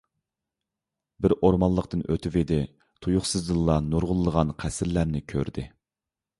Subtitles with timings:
[1.25, 2.59] بىر ئورمانلىقتىن ئۆتۈۋىدى،
[3.07, 5.71] تۇيۇقسىزدىنلا نۇرغۇنلىغان قەسىرلەرنى كۆردى.